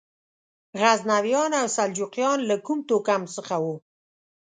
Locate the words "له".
2.49-2.55